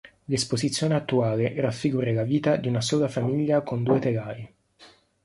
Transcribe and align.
L'esposizione 0.25 0.95
attuale 0.95 1.53
raffigura 1.61 2.11
la 2.11 2.23
vita 2.23 2.55
di 2.55 2.67
una 2.67 2.81
sola 2.81 3.07
famiglia 3.07 3.61
con 3.61 3.83
due 3.83 3.99
telai. 3.99 4.53